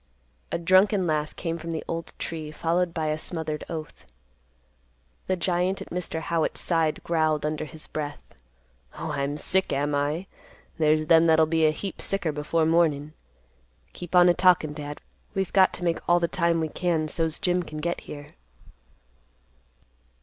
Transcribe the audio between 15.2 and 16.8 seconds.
We've got to make all the time we